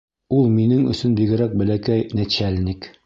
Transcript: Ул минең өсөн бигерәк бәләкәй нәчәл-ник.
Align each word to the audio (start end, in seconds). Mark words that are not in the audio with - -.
Ул 0.37 0.47
минең 0.53 0.87
өсөн 0.93 1.13
бигерәк 1.19 1.53
бәләкәй 1.63 2.09
нәчәл-ник. 2.21 2.91